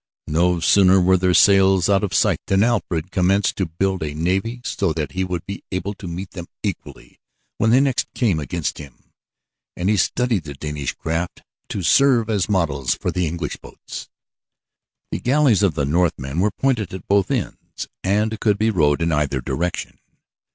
No 0.25 0.59
sooner 0.59 0.99
were 0.99 1.15
their 1.15 1.35
sails 1.35 1.87
out 1.87 2.03
of 2.03 2.11
sight 2.11 2.39
than 2.47 2.63
Alfred 2.63 3.11
commenced 3.11 3.55
to 3.57 3.67
build 3.67 4.01
a 4.01 4.15
navy 4.15 4.61
so 4.63 4.93
that 4.93 5.11
he 5.11 5.23
would 5.23 5.45
be 5.45 5.63
able 5.71 5.93
to 5.93 6.07
meet 6.07 6.31
them 6.31 6.47
equally 6.63 7.19
when 7.59 7.69
they 7.69 7.79
next 7.81 8.11
came 8.15 8.39
against 8.39 8.79
him, 8.79 9.11
and 9.77 9.89
he 9.89 9.97
studied 9.97 10.45
the 10.45 10.55
Danish 10.55 10.93
craft 10.95 11.43
to 11.69 11.83
serve 11.83 12.31
as 12.31 12.49
models 12.49 12.95
for 12.95 13.11
the 13.11 13.27
English 13.27 13.57
boats. 13.57 14.09
The 15.11 15.19
galleys 15.19 15.61
of 15.61 15.75
the 15.75 15.85
Northmen 15.85 16.39
were 16.39 16.49
pointed 16.49 16.95
at 16.95 17.07
both 17.07 17.29
ends 17.29 17.87
and 18.03 18.39
could 18.39 18.57
be 18.57 18.71
rowed 18.71 19.03
in 19.03 19.11
either 19.11 19.39
direction. 19.39 19.99